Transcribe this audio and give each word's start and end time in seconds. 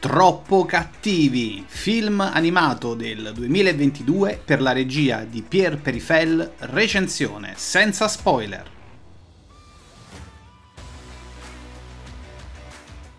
Troppo 0.00 0.64
cattivi, 0.64 1.62
film 1.66 2.20
animato 2.20 2.94
del 2.94 3.32
2022 3.34 4.40
per 4.42 4.62
la 4.62 4.72
regia 4.72 5.24
di 5.24 5.42
Pierre 5.46 5.76
Perifel, 5.76 6.52
recensione 6.60 7.52
senza 7.56 8.08
spoiler. 8.08 8.64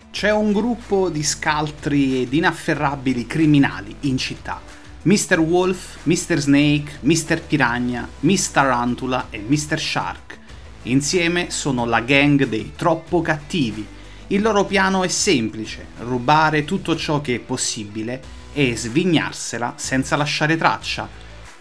C'è 0.09 0.31
un 0.31 0.51
gruppo 0.51 1.09
di 1.09 1.21
scaltri 1.21 2.23
ed 2.23 2.33
inafferrabili 2.33 3.27
criminali 3.27 3.95
in 3.99 4.17
città. 4.17 4.59
Mr. 5.03 5.37
Wolf, 5.37 5.99
Mr. 6.05 6.39
Snake, 6.39 6.97
Mr. 7.01 7.43
Piranha, 7.43 8.09
Miss 8.21 8.49
Tarantula 8.49 9.27
e 9.29 9.37
Mr. 9.37 9.79
Shark. 9.79 10.39
Insieme 10.83 11.51
sono 11.51 11.85
la 11.85 11.99
gang 11.99 12.47
dei 12.47 12.71
troppo 12.75 13.21
cattivi 13.21 13.99
il 14.31 14.41
loro 14.41 14.63
piano 14.63 15.03
è 15.03 15.09
semplice, 15.09 15.87
rubare 15.99 16.63
tutto 16.63 16.95
ciò 16.95 17.19
che 17.19 17.35
è 17.35 17.39
possibile 17.39 18.21
e 18.53 18.77
svignarsela 18.77 19.73
senza 19.75 20.15
lasciare 20.15 20.55
traccia. 20.55 21.07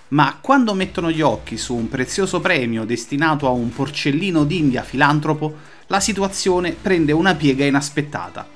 Ma 0.08 0.38
quando 0.40 0.74
mettono 0.74 1.10
gli 1.10 1.20
occhi 1.20 1.56
su 1.56 1.74
un 1.74 1.88
prezioso 1.88 2.38
premio 2.38 2.84
destinato 2.84 3.48
a 3.48 3.50
un 3.50 3.72
porcellino 3.72 4.44
d'India 4.44 4.82
filantropo, 4.84 5.56
la 5.88 5.98
situazione 5.98 6.70
prende 6.70 7.10
una 7.10 7.34
piega 7.34 7.64
inaspettata. 7.64 8.46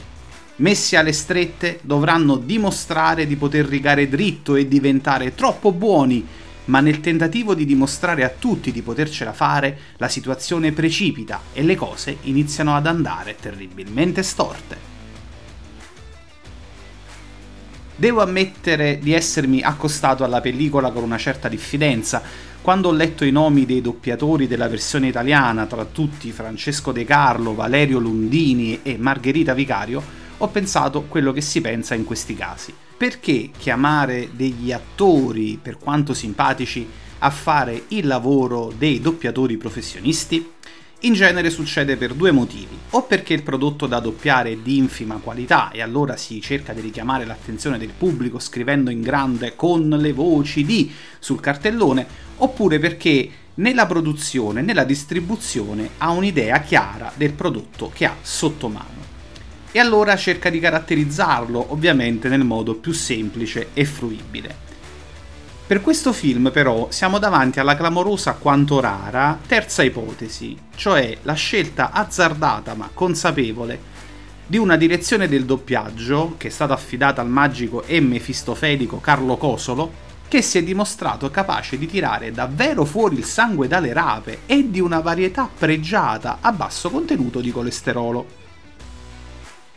Messi 0.56 0.94
alle 0.94 1.12
strette, 1.12 1.80
dovranno 1.82 2.36
dimostrare 2.36 3.26
di 3.26 3.34
poter 3.34 3.66
rigare 3.66 4.08
dritto 4.08 4.54
e 4.54 4.68
diventare 4.68 5.34
troppo 5.34 5.72
buoni 5.72 6.24
ma 6.66 6.80
nel 6.80 7.00
tentativo 7.00 7.54
di 7.54 7.64
dimostrare 7.64 8.24
a 8.24 8.32
tutti 8.36 8.72
di 8.72 8.82
potercela 8.82 9.32
fare, 9.32 9.78
la 9.98 10.08
situazione 10.08 10.72
precipita 10.72 11.40
e 11.52 11.62
le 11.62 11.76
cose 11.76 12.18
iniziano 12.22 12.74
ad 12.74 12.86
andare 12.86 13.36
terribilmente 13.38 14.22
storte. 14.22 14.92
Devo 17.96 18.22
ammettere 18.22 18.98
di 19.00 19.12
essermi 19.12 19.60
accostato 19.62 20.24
alla 20.24 20.40
pellicola 20.40 20.90
con 20.90 21.04
una 21.04 21.18
certa 21.18 21.48
diffidenza. 21.48 22.22
Quando 22.60 22.88
ho 22.88 22.92
letto 22.92 23.24
i 23.24 23.30
nomi 23.30 23.66
dei 23.66 23.80
doppiatori 23.80 24.48
della 24.48 24.68
versione 24.68 25.06
italiana, 25.06 25.66
tra 25.66 25.84
tutti 25.84 26.32
Francesco 26.32 26.90
De 26.90 27.04
Carlo, 27.04 27.54
Valerio 27.54 27.98
Lundini 27.98 28.80
e 28.82 28.96
Margherita 28.98 29.54
Vicario, 29.54 30.02
ho 30.44 30.48
pensato 30.48 31.04
quello 31.04 31.32
che 31.32 31.40
si 31.40 31.60
pensa 31.60 31.94
in 31.94 32.04
questi 32.04 32.34
casi. 32.34 32.72
Perché 32.96 33.50
chiamare 33.56 34.30
degli 34.32 34.72
attori, 34.72 35.58
per 35.60 35.78
quanto 35.78 36.12
simpatici, 36.12 36.86
a 37.18 37.30
fare 37.30 37.84
il 37.88 38.06
lavoro 38.06 38.72
dei 38.76 39.00
doppiatori 39.00 39.56
professionisti? 39.56 40.52
In 41.00 41.12
genere 41.14 41.50
succede 41.50 41.96
per 41.96 42.14
due 42.14 42.30
motivi, 42.30 42.78
o 42.90 43.02
perché 43.02 43.34
il 43.34 43.42
prodotto 43.42 43.86
da 43.86 44.00
doppiare 44.00 44.52
è 44.52 44.56
di 44.56 44.76
infima 44.76 45.16
qualità 45.16 45.70
e 45.70 45.82
allora 45.82 46.16
si 46.16 46.40
cerca 46.40 46.72
di 46.72 46.80
richiamare 46.80 47.24
l'attenzione 47.24 47.78
del 47.78 47.92
pubblico 47.96 48.38
scrivendo 48.38 48.90
in 48.90 49.00
grande 49.00 49.54
con 49.56 49.88
le 49.88 50.12
voci 50.12 50.64
di 50.64 50.90
sul 51.18 51.40
cartellone, 51.40 52.06
oppure 52.36 52.78
perché 52.78 53.30
nella 53.54 53.86
produzione, 53.86 54.62
nella 54.62 54.84
distribuzione 54.84 55.90
ha 55.98 56.10
un'idea 56.10 56.60
chiara 56.60 57.12
del 57.14 57.32
prodotto 57.32 57.90
che 57.92 58.04
ha 58.04 58.16
sotto 58.20 58.68
mano 58.68 59.13
e 59.76 59.80
allora 59.80 60.14
cerca 60.14 60.50
di 60.50 60.60
caratterizzarlo 60.60 61.72
ovviamente 61.72 62.28
nel 62.28 62.44
modo 62.44 62.76
più 62.76 62.92
semplice 62.92 63.70
e 63.74 63.84
fruibile. 63.84 64.54
Per 65.66 65.80
questo 65.80 66.12
film 66.12 66.52
però 66.52 66.92
siamo 66.92 67.18
davanti 67.18 67.58
alla 67.58 67.74
clamorosa 67.74 68.34
quanto 68.34 68.78
rara 68.78 69.36
terza 69.44 69.82
ipotesi, 69.82 70.56
cioè 70.76 71.16
la 71.22 71.32
scelta 71.32 71.90
azzardata 71.90 72.74
ma 72.74 72.88
consapevole 72.94 73.80
di 74.46 74.58
una 74.58 74.76
direzione 74.76 75.26
del 75.26 75.44
doppiaggio 75.44 76.36
che 76.38 76.46
è 76.46 76.50
stata 76.52 76.72
affidata 76.72 77.20
al 77.20 77.28
magico 77.28 77.82
e 77.82 77.98
mefistofelico 77.98 79.00
Carlo 79.00 79.36
Cosolo, 79.36 79.92
che 80.28 80.40
si 80.40 80.56
è 80.56 80.62
dimostrato 80.62 81.32
capace 81.32 81.76
di 81.78 81.88
tirare 81.88 82.30
davvero 82.30 82.84
fuori 82.84 83.16
il 83.16 83.24
sangue 83.24 83.66
dalle 83.66 83.92
rape 83.92 84.42
e 84.46 84.70
di 84.70 84.78
una 84.78 85.00
varietà 85.00 85.50
pregiata 85.52 86.38
a 86.40 86.52
basso 86.52 86.90
contenuto 86.90 87.40
di 87.40 87.50
colesterolo. 87.50 88.43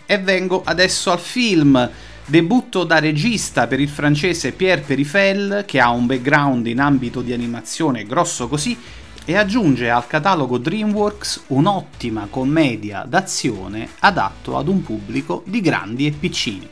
E 0.09 0.17
vengo 0.17 0.61
adesso 0.63 1.11
al 1.11 1.19
film. 1.19 1.89
Debutto 2.25 2.85
da 2.85 2.97
regista 2.99 3.67
per 3.67 3.81
il 3.81 3.89
francese 3.89 4.53
Pierre 4.53 4.81
Perifel, 4.81 5.65
che 5.67 5.81
ha 5.81 5.89
un 5.89 6.05
background 6.05 6.65
in 6.67 6.79
ambito 6.79 7.21
di 7.21 7.33
animazione 7.33 8.05
grosso 8.05 8.47
così, 8.47 8.77
e 9.25 9.35
aggiunge 9.35 9.89
al 9.89 10.07
catalogo 10.07 10.57
DreamWorks 10.57 11.43
un'ottima 11.47 12.27
commedia 12.29 13.03
d'azione 13.05 13.89
adatto 13.99 14.57
ad 14.57 14.69
un 14.69 14.81
pubblico 14.81 15.43
di 15.45 15.59
grandi 15.59 16.05
e 16.05 16.11
piccini. 16.11 16.69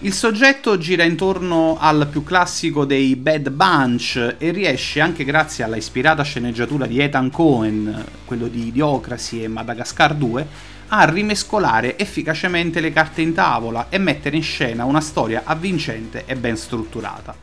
Il 0.00 0.14
soggetto 0.14 0.78
gira 0.78 1.04
intorno 1.04 1.76
al 1.78 2.08
più 2.10 2.22
classico 2.22 2.86
dei 2.86 3.16
Bad 3.16 3.50
Bunch 3.50 4.36
e 4.38 4.50
riesce, 4.50 5.00
anche 5.00 5.24
grazie 5.24 5.64
alla 5.64 5.76
ispirata 5.76 6.22
sceneggiatura 6.22 6.86
di 6.86 7.00
Ethan 7.00 7.30
Cohen, 7.30 8.04
quello 8.24 8.46
di 8.46 8.68
Idiocracy 8.68 9.42
e 9.42 9.48
Madagascar 9.48 10.14
2, 10.14 10.74
a 10.88 11.04
rimescolare 11.04 11.98
efficacemente 11.98 12.80
le 12.80 12.92
carte 12.92 13.22
in 13.22 13.32
tavola 13.32 13.86
e 13.88 13.98
mettere 13.98 14.36
in 14.36 14.42
scena 14.42 14.84
una 14.84 15.00
storia 15.00 15.42
avvincente 15.44 16.24
e 16.26 16.36
ben 16.36 16.56
strutturata. 16.56 17.34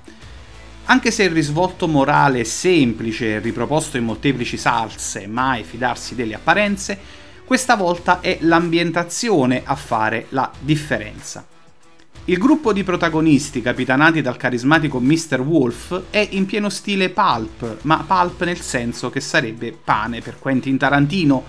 Anche 0.85 1.11
se 1.11 1.23
il 1.23 1.31
risvolto 1.31 1.87
morale 1.87 2.41
è 2.41 2.43
semplice 2.43 3.35
e 3.35 3.39
riproposto 3.39 3.97
in 3.97 4.03
molteplici 4.03 4.57
salse, 4.57 5.27
mai 5.27 5.63
fidarsi 5.63 6.13
delle 6.13 6.35
apparenze, 6.35 6.99
questa 7.45 7.75
volta 7.75 8.19
è 8.19 8.37
l'ambientazione 8.41 9.61
a 9.63 9.75
fare 9.75 10.27
la 10.29 10.51
differenza. 10.59 11.45
Il 12.25 12.37
gruppo 12.37 12.71
di 12.71 12.83
protagonisti 12.83 13.61
capitanati 13.61 14.21
dal 14.21 14.37
carismatico 14.37 15.01
Mr. 15.01 15.41
Wolf 15.41 16.03
è 16.09 16.25
in 16.31 16.45
pieno 16.45 16.69
stile 16.69 17.09
pulp, 17.09 17.79
ma 17.81 18.03
pulp 18.07 18.43
nel 18.43 18.61
senso 18.61 19.09
che 19.09 19.19
sarebbe 19.19 19.73
pane 19.73 20.21
per 20.21 20.39
Quentin 20.39 20.77
Tarantino, 20.77 21.43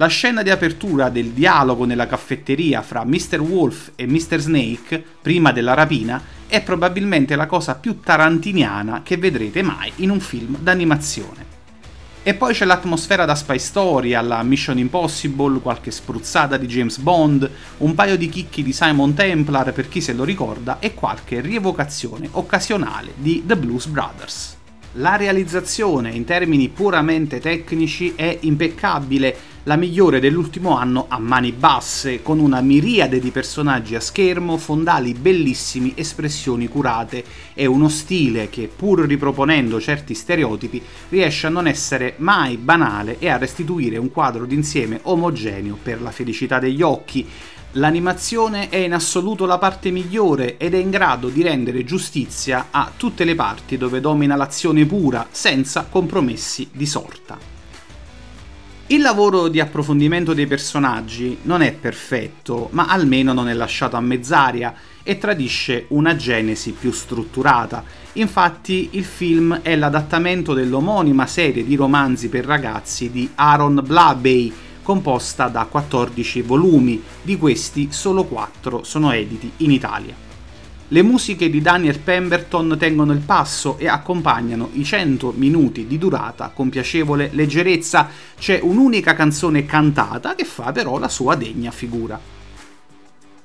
la 0.00 0.06
scena 0.06 0.42
di 0.42 0.48
apertura 0.48 1.10
del 1.10 1.32
dialogo 1.32 1.84
nella 1.84 2.06
caffetteria 2.06 2.80
fra 2.80 3.04
Mr. 3.04 3.38
Wolf 3.38 3.92
e 3.96 4.06
Mr. 4.06 4.38
Snake, 4.38 5.04
prima 5.20 5.52
della 5.52 5.74
rapina, 5.74 6.22
è 6.46 6.62
probabilmente 6.62 7.36
la 7.36 7.44
cosa 7.44 7.74
più 7.74 8.00
tarantiniana 8.00 9.02
che 9.04 9.18
vedrete 9.18 9.60
mai 9.60 9.92
in 9.96 10.08
un 10.08 10.20
film 10.20 10.56
d'animazione. 10.58 11.58
E 12.22 12.32
poi 12.32 12.54
c'è 12.54 12.64
l'atmosfera 12.64 13.26
da 13.26 13.34
Spy 13.34 13.58
Story 13.58 14.14
alla 14.14 14.42
Mission 14.42 14.78
Impossible, 14.78 15.60
qualche 15.60 15.90
spruzzata 15.90 16.56
di 16.56 16.66
James 16.66 16.96
Bond, 16.96 17.50
un 17.78 17.94
paio 17.94 18.16
di 18.16 18.30
chicchi 18.30 18.62
di 18.62 18.72
Simon 18.72 19.12
Templar 19.12 19.74
per 19.74 19.86
chi 19.86 20.00
se 20.00 20.14
lo 20.14 20.24
ricorda 20.24 20.78
e 20.78 20.94
qualche 20.94 21.42
rievocazione 21.42 22.26
occasionale 22.30 23.12
di 23.16 23.42
The 23.44 23.56
Blues 23.58 23.84
Brothers. 23.84 24.56
La 24.94 25.14
realizzazione 25.14 26.10
in 26.10 26.24
termini 26.24 26.68
puramente 26.68 27.38
tecnici 27.38 28.14
è 28.16 28.38
impeccabile, 28.40 29.36
la 29.64 29.76
migliore 29.76 30.20
dell'ultimo 30.20 30.76
anno 30.76 31.04
a 31.08 31.18
mani 31.18 31.52
basse, 31.52 32.22
con 32.22 32.38
una 32.38 32.60
miriade 32.60 33.18
di 33.18 33.30
personaggi 33.30 33.94
a 33.94 34.00
schermo, 34.00 34.56
fondali 34.56 35.12
bellissimi, 35.12 35.92
espressioni 35.96 36.66
curate 36.66 37.24
e 37.52 37.66
uno 37.66 37.88
stile 37.88 38.48
che, 38.48 38.70
pur 38.74 39.00
riproponendo 39.00 39.78
certi 39.80 40.14
stereotipi, 40.14 40.82
riesce 41.10 41.46
a 41.46 41.50
non 41.50 41.66
essere 41.66 42.14
mai 42.18 42.56
banale 42.56 43.18
e 43.18 43.28
a 43.28 43.36
restituire 43.36 43.98
un 43.98 44.10
quadro 44.10 44.46
d'insieme 44.46 45.00
omogeneo 45.02 45.76
per 45.80 46.00
la 46.00 46.10
felicità 46.10 46.58
degli 46.58 46.82
occhi, 46.82 47.26
L'animazione 47.74 48.68
è 48.68 48.78
in 48.78 48.92
assoluto 48.92 49.46
la 49.46 49.56
parte 49.56 49.92
migliore 49.92 50.56
ed 50.56 50.74
è 50.74 50.76
in 50.76 50.90
grado 50.90 51.28
di 51.28 51.40
rendere 51.40 51.84
giustizia 51.84 52.66
a 52.72 52.90
tutte 52.96 53.22
le 53.22 53.36
parti 53.36 53.76
dove 53.76 54.00
domina 54.00 54.34
l'azione 54.34 54.84
pura, 54.86 55.28
senza 55.30 55.86
compromessi 55.88 56.68
di 56.72 56.84
sorta. 56.84 57.59
Il 58.92 59.02
lavoro 59.02 59.46
di 59.46 59.60
approfondimento 59.60 60.34
dei 60.34 60.48
personaggi 60.48 61.38
non 61.42 61.62
è 61.62 61.72
perfetto, 61.72 62.70
ma 62.72 62.86
almeno 62.86 63.32
non 63.32 63.48
è 63.48 63.52
lasciato 63.52 63.94
a 63.94 64.00
mezz'aria 64.00 64.74
e 65.04 65.16
tradisce 65.16 65.84
una 65.90 66.16
genesi 66.16 66.72
più 66.72 66.90
strutturata. 66.90 67.84
Infatti 68.14 68.88
il 68.94 69.04
film 69.04 69.60
è 69.62 69.76
l'adattamento 69.76 70.54
dell'omonima 70.54 71.28
serie 71.28 71.64
di 71.64 71.76
romanzi 71.76 72.28
per 72.28 72.44
ragazzi 72.44 73.12
di 73.12 73.30
Aaron 73.36 73.80
Blabey, 73.86 74.52
composta 74.82 75.46
da 75.46 75.66
14 75.66 76.42
volumi, 76.42 77.00
di 77.22 77.38
questi 77.38 77.90
solo 77.92 78.24
4 78.24 78.82
sono 78.82 79.12
editi 79.12 79.52
in 79.58 79.70
Italia. 79.70 80.29
Le 80.92 81.02
musiche 81.02 81.48
di 81.48 81.60
Daniel 81.60 82.00
Pemberton 82.00 82.74
tengono 82.76 83.12
il 83.12 83.20
passo 83.20 83.78
e 83.78 83.86
accompagnano 83.86 84.70
i 84.72 84.82
100 84.82 85.34
minuti 85.36 85.86
di 85.86 85.98
durata 85.98 86.50
con 86.52 86.68
piacevole 86.68 87.30
leggerezza. 87.32 88.08
C'è 88.36 88.58
un'unica 88.60 89.14
canzone 89.14 89.64
cantata 89.64 90.34
che 90.34 90.44
fa 90.44 90.72
però 90.72 90.98
la 90.98 91.08
sua 91.08 91.36
degna 91.36 91.70
figura. 91.70 92.18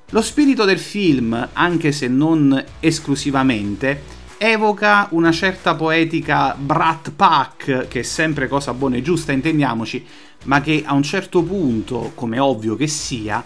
Lo 0.10 0.22
spirito 0.24 0.66
del 0.66 0.80
film, 0.80 1.50
anche 1.54 1.92
se 1.92 2.08
non 2.08 2.64
esclusivamente, 2.80 4.02
evoca 4.40 5.10
una 5.12 5.32
certa 5.32 5.76
poetica 5.76 6.56
Brat 6.58 7.12
Pack, 7.12 7.88
che 7.88 8.00
è 8.00 8.04
sempre 8.04 8.48
cosa 8.48 8.74
buona 8.74 8.96
e 8.96 9.04
giusta, 9.04 9.32
intendiamoci, 9.32 10.04
ma 10.46 10.62
che 10.62 10.82
a 10.84 10.94
un 10.96 11.04
certo 11.04 11.44
punto, 11.44 12.12
come 12.16 12.40
ovvio 12.40 12.76
che 12.76 12.88
sia, 12.88 13.44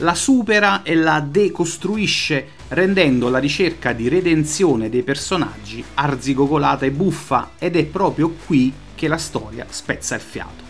la 0.00 0.14
supera 0.14 0.82
e 0.82 0.94
la 0.94 1.20
decostruisce, 1.20 2.48
rendendo 2.68 3.28
la 3.28 3.38
ricerca 3.38 3.92
di 3.92 4.08
redenzione 4.08 4.88
dei 4.88 5.02
personaggi 5.02 5.84
arzigogolata 5.94 6.86
e 6.86 6.90
buffa, 6.90 7.52
ed 7.58 7.76
è 7.76 7.84
proprio 7.84 8.34
qui 8.46 8.72
che 8.94 9.08
la 9.08 9.18
storia 9.18 9.66
spezza 9.68 10.14
il 10.14 10.20
fiato. 10.20 10.68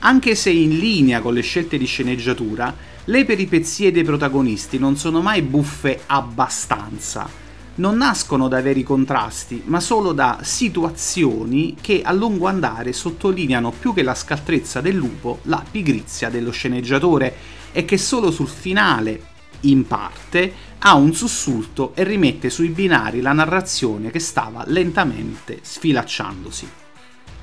Anche 0.00 0.34
se 0.34 0.50
in 0.50 0.78
linea 0.78 1.20
con 1.20 1.34
le 1.34 1.40
scelte 1.40 1.78
di 1.78 1.86
sceneggiatura, 1.86 2.74
le 3.04 3.24
peripezie 3.24 3.90
dei 3.90 4.04
protagonisti 4.04 4.78
non 4.78 4.96
sono 4.96 5.20
mai 5.20 5.42
buffe 5.42 6.02
abbastanza. 6.06 7.44
Non 7.76 7.96
nascono 7.96 8.48
da 8.48 8.62
veri 8.62 8.82
contrasti, 8.82 9.62
ma 9.66 9.80
solo 9.80 10.12
da 10.12 10.38
situazioni 10.42 11.76
che 11.80 12.02
a 12.02 12.12
lungo 12.12 12.46
andare 12.46 12.92
sottolineano 12.92 13.72
più 13.72 13.92
che 13.92 14.02
la 14.02 14.14
scaltrezza 14.14 14.80
del 14.80 14.94
lupo 14.94 15.40
la 15.42 15.62
pigrizia 15.68 16.30
dello 16.30 16.52
sceneggiatore 16.52 17.55
e 17.72 17.84
che 17.84 17.98
solo 17.98 18.30
sul 18.30 18.48
finale, 18.48 19.34
in 19.60 19.86
parte, 19.86 20.52
ha 20.78 20.94
un 20.94 21.14
sussulto 21.14 21.92
e 21.94 22.04
rimette 22.04 22.50
sui 22.50 22.68
binari 22.68 23.20
la 23.20 23.32
narrazione 23.32 24.10
che 24.10 24.18
stava 24.18 24.62
lentamente 24.66 25.58
sfilacciandosi. 25.62 26.68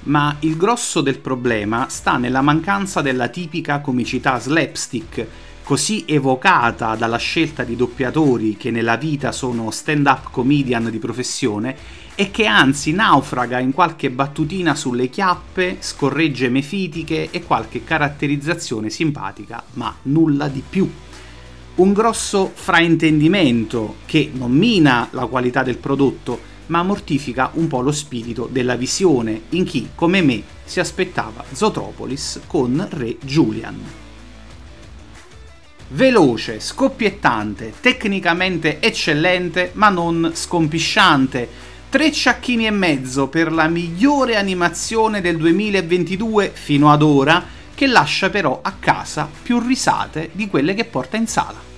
Ma 0.03 0.35
il 0.39 0.57
grosso 0.57 1.01
del 1.01 1.19
problema 1.19 1.87
sta 1.89 2.17
nella 2.17 2.41
mancanza 2.41 3.01
della 3.01 3.29
tipica 3.29 3.79
comicità 3.79 4.39
slapstick, 4.39 5.27
così 5.63 6.03
evocata 6.05 6.95
dalla 6.95 7.17
scelta 7.17 7.63
di 7.63 7.75
doppiatori 7.75 8.57
che 8.57 8.69
nella 8.69 8.97
vita 8.97 9.31
sono 9.31 9.71
stand-up 9.71 10.29
comedian 10.29 10.89
di 10.89 10.99
professione 10.99 11.75
e 12.15 12.29
che 12.29 12.45
anzi 12.45 12.91
naufraga 12.91 13.59
in 13.59 13.71
qualche 13.71 14.11
battutina 14.11 14.75
sulle 14.75 15.09
chiappe, 15.09 15.77
scorregge 15.79 16.49
mefitiche 16.49 17.29
e 17.31 17.43
qualche 17.43 17.83
caratterizzazione 17.83 18.89
simpatica, 18.89 19.63
ma 19.73 19.95
nulla 20.03 20.47
di 20.47 20.61
più. 20.67 20.89
Un 21.75 21.93
grosso 21.93 22.51
fraintendimento 22.53 23.95
che 24.05 24.29
non 24.31 24.51
mina 24.51 25.07
la 25.11 25.25
qualità 25.25 25.63
del 25.63 25.77
prodotto, 25.77 26.51
ma 26.67 26.83
mortifica 26.83 27.49
un 27.53 27.67
po' 27.67 27.81
lo 27.81 27.91
spirito 27.91 28.47
della 28.51 28.75
visione 28.75 29.43
in 29.49 29.63
chi, 29.63 29.89
come 29.95 30.21
me, 30.21 30.43
si 30.65 30.79
aspettava 30.79 31.43
Zotropolis 31.51 32.41
con 32.45 32.85
Re 32.91 33.17
Julian. 33.21 34.02
Veloce, 35.93 36.59
scoppiettante, 36.59 37.71
tecnicamente 37.79 38.79
eccellente, 38.79 39.69
ma 39.73 39.89
non 39.89 40.31
scompisciante. 40.33 41.47
Tre 41.87 42.11
ciacchini 42.11 42.65
e 42.65 42.71
mezzo 42.71 43.27
per 43.27 43.51
la 43.51 43.67
migliore 43.67 44.35
animazione 44.35 45.21
del 45.21 45.37
2022 45.37 46.49
fino 46.51 46.91
ad 46.91 47.03
ora, 47.03 47.45
che 47.75 47.85
lascia 47.85 48.31
però 48.31 48.59
a 48.63 48.73
casa 48.79 49.29
più 49.43 49.59
risate 49.59 50.31
di 50.31 50.47
quelle 50.47 50.73
che 50.73 50.85
porta 50.85 51.15
in 51.17 51.27
sala. 51.27 51.72